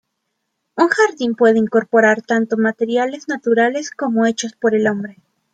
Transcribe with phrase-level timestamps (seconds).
[0.77, 5.17] Un jardín puede incorporar tanto materiales naturales como hechos por el hombre.